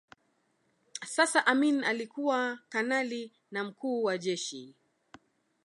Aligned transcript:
Sasa 1.05 1.39
Amin 1.47 1.83
alikuwa 1.83 2.59
kanali 2.69 3.31
na 3.51 3.63
mkuu 3.63 4.03
wa 4.03 4.17
jeshi 4.17 4.75